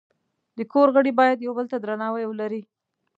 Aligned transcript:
د 0.57 0.59
کور 0.71 0.87
غړي 0.95 1.11
باید 1.19 1.37
یو 1.45 1.53
بل 1.57 1.65
ته 1.71 1.77
درناوی 1.79 2.25
ولري. 2.27 2.61